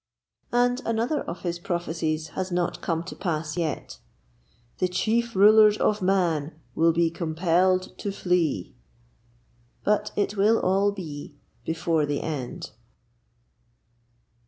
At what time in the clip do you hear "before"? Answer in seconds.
11.65-12.07